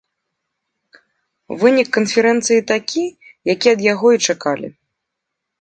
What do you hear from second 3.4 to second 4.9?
які ад яго і чакалі.